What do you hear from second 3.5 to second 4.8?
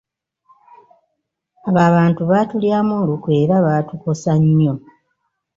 baatukosa nnyo.